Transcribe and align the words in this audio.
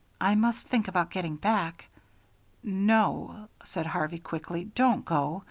I 0.19 0.33
must 0.33 0.65
think 0.65 0.87
about 0.87 1.11
getting 1.11 1.35
back." 1.35 1.87
"No," 2.63 3.49
said 3.63 3.85
Harvey, 3.85 4.17
quickly, 4.17 4.63
"don't 4.73 5.05
go. 5.05 5.39